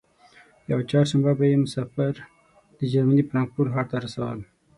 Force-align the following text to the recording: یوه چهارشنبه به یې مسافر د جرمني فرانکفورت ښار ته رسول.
یوه 0.69 0.83
چهارشنبه 0.89 1.31
به 1.39 1.45
یې 1.51 1.57
مسافر 1.65 2.13
د 2.77 2.79
جرمني 2.91 3.23
فرانکفورت 3.29 3.69
ښار 3.73 3.85
ته 3.91 3.97
رسول. 4.05 4.39